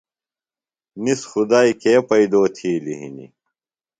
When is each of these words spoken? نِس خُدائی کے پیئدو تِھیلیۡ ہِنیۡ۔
نِس 1.03 1.21
خُدائی 1.31 1.71
کے 1.81 1.93
پیئدو 2.07 2.43
تِھیلیۡ 2.55 2.99
ہِنیۡ۔ 2.99 3.31